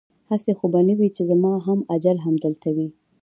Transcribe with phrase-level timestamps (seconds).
[0.29, 2.87] هسې خو به نه وي چې زما هم اجل همدلته وي؟